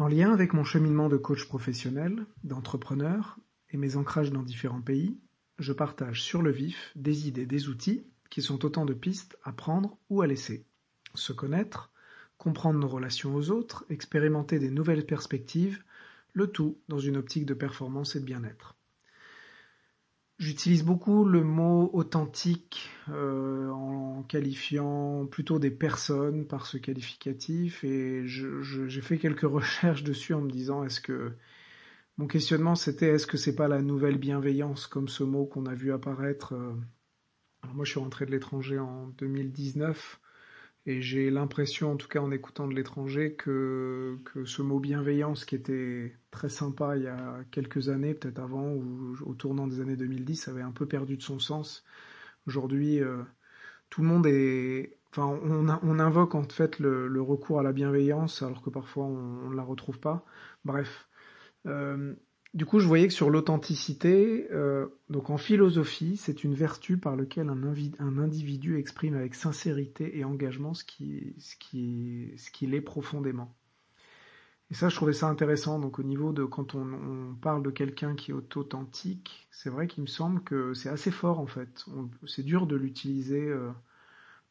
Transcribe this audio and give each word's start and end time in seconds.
En 0.00 0.08
lien 0.08 0.32
avec 0.32 0.54
mon 0.54 0.64
cheminement 0.64 1.10
de 1.10 1.18
coach 1.18 1.46
professionnel, 1.46 2.24
d'entrepreneur 2.42 3.38
et 3.68 3.76
mes 3.76 3.96
ancrages 3.96 4.32
dans 4.32 4.42
différents 4.42 4.80
pays, 4.80 5.20
je 5.58 5.74
partage 5.74 6.22
sur 6.22 6.40
le 6.40 6.50
vif 6.50 6.90
des 6.96 7.28
idées, 7.28 7.44
des 7.44 7.68
outils 7.68 8.06
qui 8.30 8.40
sont 8.40 8.64
autant 8.64 8.86
de 8.86 8.94
pistes 8.94 9.36
à 9.44 9.52
prendre 9.52 9.98
ou 10.08 10.22
à 10.22 10.26
laisser. 10.26 10.64
Se 11.14 11.34
connaître, 11.34 11.92
comprendre 12.38 12.78
nos 12.78 12.88
relations 12.88 13.34
aux 13.34 13.50
autres, 13.50 13.84
expérimenter 13.90 14.58
des 14.58 14.70
nouvelles 14.70 15.04
perspectives, 15.04 15.84
le 16.32 16.46
tout 16.46 16.78
dans 16.88 16.98
une 16.98 17.18
optique 17.18 17.44
de 17.44 17.52
performance 17.52 18.16
et 18.16 18.20
de 18.20 18.24
bien-être. 18.24 18.76
J'utilise 20.40 20.84
beaucoup 20.84 21.26
le 21.26 21.44
mot 21.44 21.90
authentique 21.92 22.88
euh, 23.10 23.68
en 23.68 24.22
qualifiant 24.22 25.26
plutôt 25.26 25.58
des 25.58 25.70
personnes 25.70 26.46
par 26.46 26.64
ce 26.64 26.78
qualificatif 26.78 27.84
et 27.84 28.22
j'ai 28.24 29.02
fait 29.02 29.18
quelques 29.18 29.40
recherches 29.42 30.02
dessus 30.02 30.32
en 30.32 30.40
me 30.40 30.50
disant 30.50 30.82
est-ce 30.82 31.02
que 31.02 31.32
mon 32.16 32.26
questionnement 32.26 32.74
c'était 32.74 33.08
est-ce 33.08 33.26
que 33.26 33.36
c'est 33.36 33.54
pas 33.54 33.68
la 33.68 33.82
nouvelle 33.82 34.16
bienveillance 34.16 34.86
comme 34.86 35.08
ce 35.08 35.24
mot 35.24 35.44
qu'on 35.44 35.66
a 35.66 35.74
vu 35.74 35.92
apparaître 35.92 36.54
euh, 36.54 36.72
alors 37.62 37.76
moi 37.76 37.84
je 37.84 37.90
suis 37.90 38.00
rentré 38.00 38.24
de 38.24 38.30
l'étranger 38.30 38.78
en 38.78 39.08
2019 39.18 40.22
et 40.86 41.02
j'ai 41.02 41.30
l'impression, 41.30 41.92
en 41.92 41.96
tout 41.96 42.08
cas 42.08 42.20
en 42.20 42.30
écoutant 42.30 42.66
de 42.66 42.74
l'étranger, 42.74 43.34
que, 43.34 44.18
que 44.24 44.44
ce 44.44 44.62
mot 44.62 44.80
bienveillance 44.80 45.44
qui 45.44 45.54
était 45.54 46.16
très 46.30 46.48
sympa 46.48 46.96
il 46.96 47.02
y 47.02 47.06
a 47.06 47.44
quelques 47.50 47.90
années, 47.90 48.14
peut-être 48.14 48.38
avant 48.38 48.68
ou 48.72 49.14
au 49.26 49.34
tournant 49.34 49.66
des 49.66 49.80
années 49.80 49.96
2010, 49.96 50.48
avait 50.48 50.62
un 50.62 50.72
peu 50.72 50.86
perdu 50.86 51.16
de 51.16 51.22
son 51.22 51.38
sens. 51.38 51.84
Aujourd'hui, 52.46 53.00
euh, 53.00 53.22
tout 53.90 54.02
le 54.02 54.08
monde 54.08 54.26
est... 54.26 54.96
Enfin, 55.10 55.26
on, 55.42 55.98
invoque 55.98 56.36
en 56.36 56.44
fait 56.44 56.78
le, 56.78 57.08
le, 57.08 57.20
recours 57.20 57.58
à 57.58 57.64
la 57.64 57.72
bienveillance 57.72 58.42
alors 58.42 58.62
que 58.62 58.70
parfois 58.70 59.04
on 59.04 59.50
ne 59.50 59.56
la 59.56 59.64
retrouve 59.64 59.98
pas. 59.98 60.24
Bref. 60.64 61.08
Euh, 61.66 62.14
du 62.52 62.66
coup, 62.66 62.80
je 62.80 62.86
voyais 62.86 63.06
que 63.06 63.14
sur 63.14 63.30
l'authenticité, 63.30 64.48
euh, 64.50 64.88
donc 65.08 65.30
en 65.30 65.36
philosophie, 65.36 66.16
c'est 66.16 66.42
une 66.42 66.54
vertu 66.54 66.96
par 66.98 67.14
laquelle 67.14 67.48
un, 67.48 68.18
individu 68.18 68.76
exprime 68.76 69.14
avec 69.14 69.36
sincérité 69.36 70.18
et 70.18 70.24
engagement 70.24 70.74
ce 70.74 70.82
qui, 70.82 71.34
ce 71.38 71.54
qui, 71.56 72.32
ce 72.36 72.50
qu'il 72.50 72.74
est 72.74 72.80
profondément. 72.80 73.54
Et 74.72 74.74
ça, 74.74 74.88
je 74.88 74.96
trouvais 74.96 75.12
ça 75.12 75.28
intéressant. 75.28 75.78
Donc 75.78 76.00
au 76.00 76.02
niveau 76.02 76.32
de 76.32 76.44
quand 76.44 76.74
on, 76.74 76.92
on 76.92 77.34
parle 77.34 77.62
de 77.62 77.70
quelqu'un 77.70 78.16
qui 78.16 78.32
est 78.32 78.56
authentique, 78.56 79.48
c'est 79.52 79.70
vrai 79.70 79.86
qu'il 79.86 80.02
me 80.02 80.08
semble 80.08 80.42
que 80.42 80.74
c'est 80.74 80.88
assez 80.88 81.12
fort 81.12 81.38
en 81.38 81.46
fait. 81.46 81.84
C'est 82.26 82.44
dur 82.44 82.66
de 82.66 82.74
l'utiliser, 82.74 83.48
euh, 83.48 83.70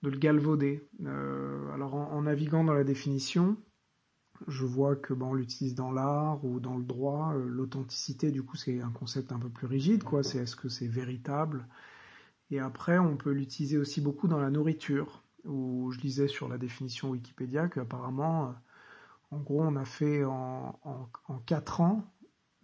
de 0.03 0.09
le 0.09 0.17
galvauder. 0.17 0.87
Euh, 1.05 1.69
alors 1.73 1.95
en, 1.95 2.11
en, 2.11 2.21
naviguant 2.21 2.63
dans 2.63 2.73
la 2.73 2.85
définition, 2.85 3.57
je 4.47 4.65
vois 4.65 4.95
que 4.95 5.13
on 5.13 5.33
l'utilise 5.33 5.75
dans 5.75 5.91
l'art 5.91 6.43
ou 6.45 6.59
dans 6.59 6.77
le 6.77 6.83
droit. 6.83 7.33
Euh, 7.35 7.47
l'authenticité, 7.47 8.31
du 8.31 8.43
coup, 8.43 8.57
c'est 8.57 8.81
un 8.81 8.91
concept 8.91 9.31
un 9.31 9.39
peu 9.39 9.49
plus 9.49 9.67
rigide, 9.67 10.03
quoi. 10.03 10.23
C'est 10.23 10.39
est-ce 10.39 10.55
que 10.55 10.69
c'est 10.69 10.87
véritable? 10.87 11.67
Et 12.51 12.59
après, 12.59 12.97
on 12.99 13.17
peut 13.17 13.31
l'utiliser 13.31 13.77
aussi 13.77 14.01
beaucoup 14.01 14.27
dans 14.27 14.39
la 14.39 14.49
nourriture, 14.49 15.23
où 15.45 15.91
je 15.91 15.99
lisais 15.99 16.27
sur 16.27 16.47
la 16.47 16.57
définition 16.57 17.11
Wikipédia 17.11 17.67
qu'apparemment, 17.67 18.49
euh, 18.49 18.51
en 19.31 19.39
gros, 19.39 19.61
on 19.61 19.75
a 19.75 19.85
fait 19.85 20.23
en, 20.23 20.79
en, 20.83 21.37
4 21.45 21.81
ans, 21.81 22.03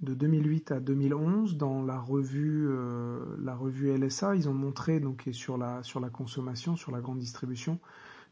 de 0.01 0.13
2008 0.13 0.71
à 0.71 0.79
2011, 0.79 1.57
dans 1.57 1.83
la 1.83 1.99
revue, 1.99 2.67
euh, 2.69 3.19
la 3.39 3.55
revue 3.55 3.95
LSA, 3.95 4.35
ils 4.35 4.49
ont 4.49 4.53
montré, 4.53 4.99
donc, 4.99 5.29
sur 5.31 5.57
la, 5.57 5.83
sur 5.83 5.99
la 5.99 6.09
consommation, 6.09 6.75
sur 6.75 6.91
la 6.91 7.01
grande 7.01 7.19
distribution, 7.19 7.79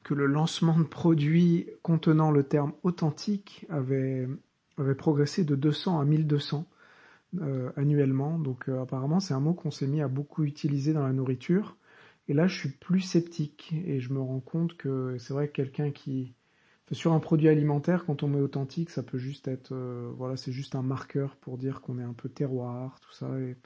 que 0.04 0.14
le 0.14 0.26
lancement 0.26 0.78
de 0.78 0.84
produits 0.84 1.70
contenant 1.82 2.32
le 2.32 2.44
terme 2.44 2.73
authentique 2.84 3.66
avait, 3.70 4.28
progressé 4.98 5.44
de 5.44 5.56
200 5.56 6.00
à 6.00 6.06
1200 6.06 6.68
euh, 7.42 7.72
annuellement. 7.76 8.38
Donc 8.40 8.70
euh, 8.70 8.81
apparemment 8.81 9.20
c'est 9.20 9.34
un 9.34 9.40
mot 9.40 9.54
qu'on 9.54 9.72
s'est 9.72 9.88
mis 9.88 10.02
à 10.02 10.08
beaucoup 10.08 10.44
utiliser 10.44 10.94
dans 10.94 11.04
la 11.04 11.13
nourriture. 11.13 11.78
Et 12.28 12.34
là 12.34 12.47
je 12.47 12.58
suis 12.58 12.69
plus 12.69 13.02
sceptique 13.02 13.74
et 13.86 14.00
je 14.00 14.13
me 14.13 14.19
rends 14.19 14.40
compte 14.40 14.78
que 14.78 15.18
c'est 15.19 15.34
vrai 15.34 15.47
que 15.47 15.53
quelqu'un 15.53 15.92
qui 15.92 16.36
sur 16.92 17.13
un 17.13 17.19
produit 17.19 17.50
alimentaire 17.50 18.06
quand 18.06 18.22
on 18.22 18.28
met 18.28 18.40
authentique 18.40 18.92
ça 18.92 19.02
peut 19.02 19.18
juste 19.18 19.47
être 19.47 19.72
euh, 19.74 20.12
voilà 20.16 20.38
c'est 20.38 20.52
juste 20.52 20.75
un 20.75 20.84
marqueur 20.84 21.36
pour 21.38 21.58
dire 21.58 21.81
qu'on 21.81 21.97
est 21.97 22.03
un 22.03 22.13
peu 22.13 22.30
terroir 22.30 23.00
tout 23.00 23.12
ça 23.13 23.28
et 23.40 23.58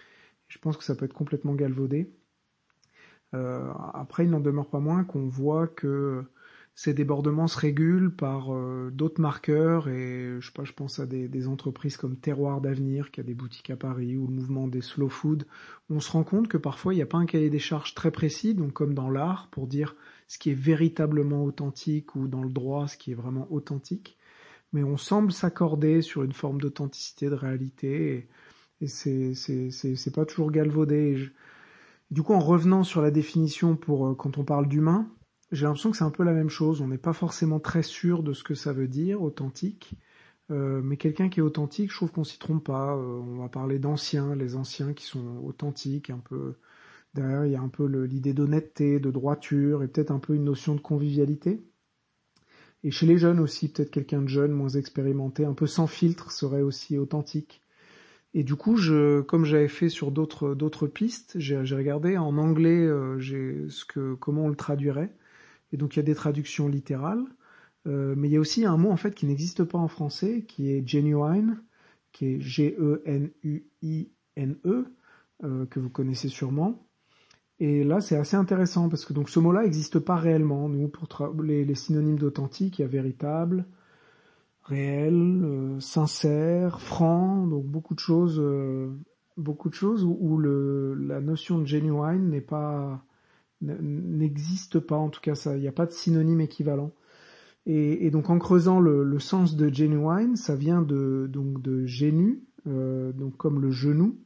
je 0.47 0.59
pense 0.59 0.78
que 0.78 0.84
ça 0.84 0.96
peut 0.96 1.06
être 1.06 1.14
complètement 1.14 1.53
galvaudé. 1.53 2.09
Euh, 3.34 3.72
après, 3.94 4.26
il 4.26 4.30
n'en 4.32 4.40
demeure 4.40 4.70
pas 4.70 4.80
moins 4.80 5.04
qu'on 5.04 5.28
voit 5.28 5.68
que 5.68 6.24
ces 6.76 6.94
débordements 6.94 7.48
se 7.48 7.58
régulent 7.58 8.16
par 8.16 8.54
euh, 8.54 8.92
d'autres 8.94 9.20
marqueurs 9.20 9.90
et 9.90 10.38
je 10.40 10.46
sais 10.46 10.54
pas, 10.54 10.64
je 10.64 10.74
pense 10.74 11.00
à 11.00 11.08
des, 11.08 11.28
des 11.28 11.48
entreprises 11.48 11.98
comme 11.98 12.16
Terroir 12.16 12.62
d'avenir 12.62 13.10
qui 13.10 13.20
a 13.20 13.24
des 13.24 13.34
boutiques 13.34 13.72
à 13.72 13.76
Paris 13.76 14.16
ou 14.16 14.28
le 14.28 14.34
mouvement 14.34 14.68
des 14.68 14.82
slow 14.82 15.10
food. 15.10 15.48
On 15.90 16.00
se 16.00 16.12
rend 16.12 16.24
compte 16.24 16.48
que 16.48 16.58
parfois 16.58 16.94
il 16.94 16.98
n'y 16.98 17.02
a 17.02 17.08
pas 17.08 17.18
un 17.18 17.26
cahier 17.26 17.50
des 17.50 17.60
charges 17.60 17.96
très 17.96 18.12
précis, 18.12 18.54
donc 18.54 18.74
comme 18.74 18.94
dans 18.94 19.10
l'art 19.10 19.48
pour 19.50 19.66
dire 19.66 19.96
ce 20.28 20.38
qui 20.38 20.52
est 20.52 20.54
véritablement 20.54 21.44
authentique 21.44 22.16
ou 22.16 22.28
dans 22.28 22.44
le 22.44 22.52
droit 22.52 22.88
ce 22.88 22.96
qui 22.98 23.12
est 23.12 23.16
vraiment 23.16 23.48
authentique, 23.50 24.16
mais 24.72 24.84
on 24.84 24.98
semble 24.98 25.32
s'accorder 25.32 26.04
sur 26.04 26.24
une 26.24 26.34
forme 26.34 26.62
d'authenticité, 26.62 27.30
de 27.30 27.36
réalité 27.36 28.28
et, 28.82 28.86
et 28.86 28.88
c'est 28.88 29.34
c'est 29.34 30.14
pas 30.14 30.26
toujours 30.26 30.52
galvaudé. 30.52 31.32
Du 32.09 32.23
coup, 32.23 32.34
en 32.34 32.40
revenant 32.40 32.84
sur 32.84 33.01
la 33.01 33.12
définition 33.12 33.75
pour 33.75 34.07
euh, 34.07 34.16
quand 34.16 34.38
on 34.38 34.44
parle 34.45 34.68
d'humain, 34.68 35.09
j'ai 35.51 35.66
l'impression 35.66 35.91
que 35.91 35.97
c'est 35.97 36.03
un 36.03 36.12
peu 36.12 36.23
la 36.23 36.34
même 36.34 36.50
chose. 36.50 36.81
On 36.81 36.88
n'est 36.88 36.97
pas 36.97 37.13
forcément 37.13 37.59
très 37.59 37.84
sûr 37.84 38.23
de 38.23 38.34
ce 38.34 38.44
que 38.44 38.56
ça 38.56 38.73
veut 38.73 38.88
dire, 38.88 39.22
authentique. 39.22 39.94
Euh, 40.50 40.81
mais 40.81 40.97
quelqu'un 40.97 41.29
qui 41.29 41.40
est 41.40 41.44
authentique, 41.44 41.91
je 41.91 41.97
trouve 41.97 42.12
qu'on 42.12 42.23
s'y 42.23 42.40
trompe 42.40 42.63
pas. 42.66 42.96
Euh, 42.96 43.19
on 43.19 43.38
va 43.38 43.50
parler 43.50 43.79
d'anciens, 43.79 44.35
les 44.35 44.56
anciens 44.56 44.94
qui 44.94 45.06
sont 45.06 45.41
authentiques, 45.44 46.09
un 46.09 46.19
peu. 46.19 46.56
Derrière, 47.13 47.46
il 47.46 47.51
y 47.51 47.56
a 47.56 47.62
un 47.62 47.69
peu 47.69 47.85
l'idée 47.85 48.34
d'honnêteté, 48.34 49.00
de 49.00 49.12
droiture, 49.12 49.84
et 49.84 49.88
peut-être 49.88 50.12
un 50.12 50.19
peu 50.19 50.35
une 50.35 50.44
notion 50.46 50.75
de 50.75 50.81
convivialité. 50.81 51.62
Et 52.84 52.91
chez 52.91 53.06
les 53.06 53.17
jeunes 53.17 53.40
aussi, 53.40 53.69
peut-être 53.72 53.91
quelqu'un 53.91 54.22
de 54.22 54.28
jeune, 54.28 54.51
moins 54.51 54.69
expérimenté, 54.69 55.46
un 55.46 55.53
peu 55.53 55.67
sans 55.67 55.88
filtre, 55.88 56.31
serait 56.31 56.62
aussi 56.62 56.97
authentique. 56.97 57.62
Et 58.34 58.44
du 58.44 58.56
coup, 58.56 58.78
comme 59.28 59.46
j'avais 59.46 59.68
fait 59.68 59.90
sur 59.90 60.12
d'autres 60.12 60.88
pistes, 60.88 61.40
j'ai 61.40 61.58
regardé 61.58 62.18
en 62.18 62.38
anglais 62.38 62.86
euh, 62.86 63.68
comment 64.20 64.46
on 64.46 64.50
le 64.50 64.56
traduirait. 64.56 65.12
Et 65.72 65.78
donc 65.78 65.96
il 65.96 66.00
y 66.00 66.02
a 66.02 66.04
des 66.04 66.16
traductions 66.16 66.68
littérales, 66.68 67.26
euh, 67.88 68.16
mais 68.18 68.30
il 68.30 68.32
y 68.32 68.38
a 68.38 68.40
aussi 68.40 68.66
un 68.66 68.78
mot 68.78 68.90
en 68.90 68.98
fait 68.98 69.16
qui 69.16 69.26
n'existe 69.26 69.64
pas 69.64 69.78
en 69.78 69.88
français, 69.88 70.46
qui 70.48 70.72
est 70.72 70.88
genuine, 70.88 71.62
qui 72.12 72.26
est 72.28 72.40
G-E-N-U-I-N-E, 72.40 73.66
-E, 74.66 74.86
euh, 75.44 75.66
que 75.66 75.80
vous 75.80 75.90
connaissez 75.90 76.30
sûrement. 76.30 76.88
Et 77.59 77.84
là, 77.84 78.02
c'est 78.02 78.18
assez 78.18 78.38
intéressant 78.38 78.88
parce 78.90 79.04
que 79.06 79.14
donc 79.14 79.30
ce 79.30 79.40
mot-là 79.40 79.64
n'existe 79.64 80.00
pas 80.00 80.16
réellement. 80.16 80.70
Nous, 80.70 80.88
pour 80.90 81.08
les, 81.42 81.66
les 81.66 81.76
synonymes 81.76 82.20
d'authentique, 82.20 82.80
il 82.80 82.84
y 82.84 82.86
a 82.86 82.88
véritable, 82.88 83.66
réel, 84.64 85.42
sincère, 85.80 86.82
franc, 86.82 87.48
donc 87.48 87.66
beaucoup 87.66 87.94
de 87.96 88.00
choses, 88.00 88.40
euh, 88.40 88.90
beaucoup 89.38 89.70
de 89.70 89.74
choses 89.74 90.04
où, 90.04 90.38
le, 90.38 90.94
la 90.96 91.22
notion 91.22 91.60
de 91.60 91.66
genuine 91.66 92.30
n'est 92.30 92.42
pas, 92.42 93.04
n'existe 93.62 94.80
pas. 94.80 94.98
En 94.98 95.10
tout 95.10 95.22
cas, 95.22 95.36
ça, 95.36 95.56
il 95.56 95.62
n'y 95.62 95.68
a 95.68 95.72
pas 95.74 95.86
de 95.86 95.92
synonyme 95.92 96.42
équivalent. 96.42 96.92
Et, 97.66 98.12
donc 98.12 98.30
en 98.30 98.40
creusant 98.40 98.80
le, 98.80 99.20
sens 99.20 99.58
de 99.58 99.74
genuine, 99.74 100.38
ça 100.38 100.56
vient 100.56 100.82
de 100.82 101.28
donc 101.30 101.62
de 101.62 101.86
euh, 102.68 103.12
donc 103.12 103.36
comme 103.36 103.62
le 103.62 103.72
genou, 103.72 104.18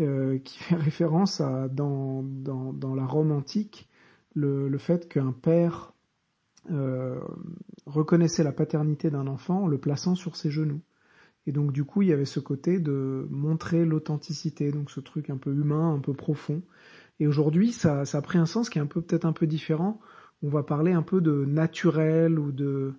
euh, 0.00 0.38
qui 0.38 0.58
fait 0.62 0.74
référence 0.74 1.40
à 1.40 1.68
dans 1.68 2.24
dans, 2.24 2.72
dans 2.72 2.94
la 2.96 3.06
Rome 3.06 3.30
antique 3.30 3.88
le, 4.34 4.68
le 4.68 4.78
fait 4.78 5.08
qu'un 5.08 5.32
père 5.32 5.94
euh, 6.70 7.20
reconnaissait 7.86 8.42
la 8.44 8.52
paternité 8.52 9.10
d'un 9.10 9.26
enfant 9.26 9.64
en 9.64 9.66
le 9.66 9.78
plaçant 9.78 10.14
sur 10.14 10.36
ses 10.36 10.50
genoux. 10.50 10.80
Et 11.46 11.52
donc 11.52 11.72
du 11.72 11.84
coup, 11.84 12.02
il 12.02 12.08
y 12.08 12.12
avait 12.12 12.24
ce 12.24 12.40
côté 12.40 12.80
de 12.80 13.26
montrer 13.30 13.84
l'authenticité, 13.84 14.72
donc 14.72 14.90
ce 14.90 15.00
truc 15.00 15.30
un 15.30 15.36
peu 15.36 15.52
humain, 15.52 15.94
un 15.94 16.00
peu 16.00 16.12
profond. 16.12 16.62
Et 17.20 17.26
aujourd'hui, 17.26 17.72
ça, 17.72 18.04
ça 18.04 18.18
a 18.18 18.22
pris 18.22 18.38
un 18.38 18.46
sens 18.46 18.68
qui 18.68 18.78
est 18.78 18.82
un 18.82 18.86
peu 18.86 19.00
peut-être 19.00 19.24
un 19.24 19.32
peu 19.32 19.46
différent. 19.46 20.00
On 20.42 20.48
va 20.48 20.62
parler 20.62 20.92
un 20.92 21.02
peu 21.02 21.20
de 21.20 21.44
naturel 21.44 22.38
ou 22.38 22.52
de, 22.52 22.94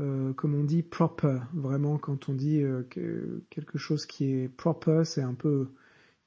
euh, 0.00 0.32
comme 0.34 0.54
on 0.54 0.64
dit, 0.64 0.82
proper. 0.82 1.38
Vraiment, 1.54 1.98
quand 1.98 2.28
on 2.28 2.34
dit 2.34 2.62
euh, 2.62 2.82
que 2.90 3.42
quelque 3.50 3.78
chose 3.78 4.06
qui 4.06 4.32
est 4.32 4.48
proper, 4.48 5.02
c'est 5.04 5.22
un 5.22 5.34
peu 5.34 5.68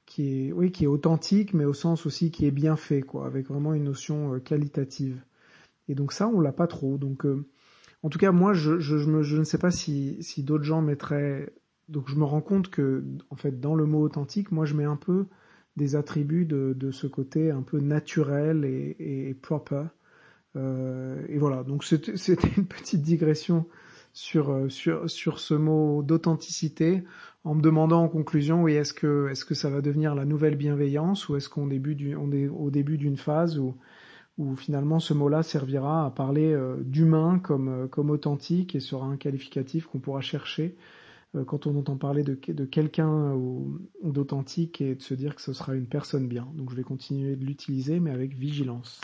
qui 0.04 0.48
est, 0.48 0.52
oui, 0.52 0.72
qui 0.72 0.84
est 0.84 0.88
authentique, 0.88 1.54
mais 1.54 1.64
au 1.64 1.74
sens 1.74 2.06
aussi 2.06 2.30
qui 2.30 2.46
est 2.46 2.50
bien 2.50 2.76
fait, 2.76 3.02
quoi, 3.02 3.26
avec 3.26 3.46
vraiment 3.46 3.72
une 3.74 3.84
notion 3.84 4.34
euh, 4.34 4.40
qualitative. 4.40 5.22
Et 5.88 5.94
donc 5.94 6.12
ça, 6.12 6.28
on 6.28 6.40
l'a 6.40 6.52
pas 6.52 6.66
trop. 6.66 6.98
Donc, 6.98 7.26
euh, 7.26 7.46
en 8.02 8.08
tout 8.08 8.18
cas, 8.18 8.32
moi, 8.32 8.52
je, 8.52 8.78
je, 8.80 8.96
me, 9.08 9.22
je 9.22 9.36
ne 9.36 9.44
sais 9.44 9.58
pas 9.58 9.70
si, 9.70 10.22
si 10.22 10.42
d'autres 10.42 10.64
gens 10.64 10.82
mettraient. 10.82 11.52
Donc, 11.88 12.08
je 12.08 12.16
me 12.16 12.24
rends 12.24 12.40
compte 12.40 12.68
que, 12.68 13.04
en 13.30 13.36
fait, 13.36 13.60
dans 13.60 13.74
le 13.74 13.86
mot 13.86 14.00
authentique, 14.00 14.52
moi, 14.52 14.64
je 14.64 14.74
mets 14.74 14.84
un 14.84 14.96
peu 14.96 15.26
des 15.76 15.96
attributs 15.96 16.44
de, 16.44 16.74
de 16.76 16.90
ce 16.90 17.06
côté 17.06 17.50
un 17.50 17.62
peu 17.62 17.80
naturel 17.80 18.64
et, 18.64 18.96
et 19.28 19.34
proper. 19.34 19.84
Euh, 20.56 21.24
et 21.28 21.38
voilà. 21.38 21.62
Donc, 21.64 21.84
c'était 21.84 22.48
une 22.56 22.66
petite 22.66 23.02
digression 23.02 23.66
sur, 24.12 24.70
sur, 24.70 25.08
sur 25.08 25.38
ce 25.38 25.54
mot 25.54 26.02
d'authenticité 26.02 27.02
en 27.44 27.54
me 27.54 27.62
demandant 27.62 28.04
en 28.04 28.08
conclusion, 28.08 28.62
oui, 28.62 28.74
est-ce 28.74 28.92
que, 28.92 29.28
est-ce 29.30 29.44
que 29.44 29.54
ça 29.54 29.68
va 29.68 29.80
devenir 29.80 30.14
la 30.14 30.24
nouvelle 30.24 30.56
bienveillance 30.56 31.28
ou 31.28 31.36
est-ce 31.36 31.48
qu'on 31.48 31.66
début 31.66 31.94
du, 31.94 32.14
on 32.14 32.30
est 32.30 32.46
au 32.48 32.70
début 32.70 32.98
d'une 32.98 33.16
phase 33.16 33.58
où, 33.58 33.74
où 34.38 34.56
finalement 34.56 34.98
ce 34.98 35.14
mot-là 35.14 35.42
servira 35.42 36.06
à 36.06 36.10
parler 36.10 36.56
d'humain 36.80 37.38
comme, 37.38 37.88
comme 37.90 38.10
authentique 38.10 38.74
et 38.74 38.80
sera 38.80 39.06
un 39.06 39.16
qualificatif 39.16 39.86
qu'on 39.86 39.98
pourra 39.98 40.20
chercher 40.20 40.76
euh, 41.34 41.44
quand 41.44 41.66
on 41.66 41.76
entend 41.78 41.96
parler 41.96 42.22
de, 42.22 42.38
de 42.48 42.64
quelqu'un 42.64 43.36
d'authentique 44.02 44.80
et 44.80 44.94
de 44.94 45.02
se 45.02 45.14
dire 45.14 45.34
que 45.34 45.42
ce 45.42 45.52
sera 45.52 45.74
une 45.74 45.86
personne 45.86 46.28
bien. 46.28 46.48
Donc 46.54 46.70
je 46.70 46.76
vais 46.76 46.82
continuer 46.82 47.36
de 47.36 47.44
l'utiliser, 47.44 48.00
mais 48.00 48.10
avec 48.10 48.34
vigilance. 48.34 49.00